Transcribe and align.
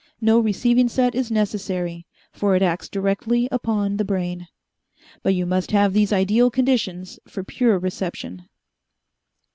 No 0.19 0.39
receiving 0.39 0.89
set 0.89 1.13
is 1.13 1.29
necessary, 1.29 2.07
for 2.33 2.55
it 2.55 2.63
acts 2.63 2.89
directly 2.89 3.47
upon 3.51 3.97
the 3.97 4.03
brain. 4.03 4.47
But 5.21 5.35
you 5.35 5.45
must 5.45 5.69
have 5.69 5.93
these 5.93 6.11
ideal 6.11 6.49
conditions 6.49 7.19
for 7.27 7.43
pure 7.43 7.77
reception." 7.77 8.49